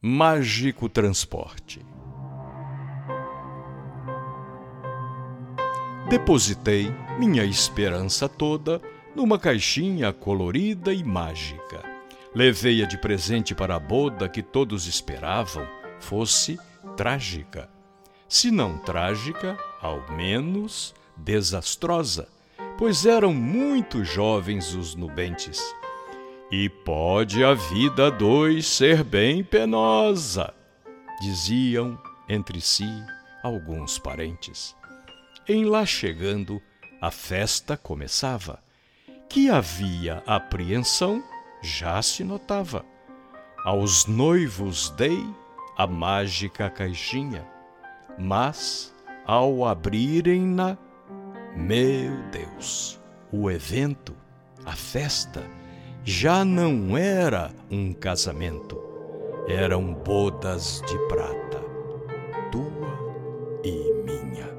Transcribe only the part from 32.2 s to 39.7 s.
entre si alguns parentes. Em lá chegando, a festa começava. Que